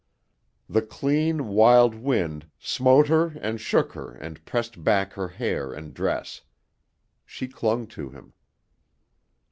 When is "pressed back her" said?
4.45-5.27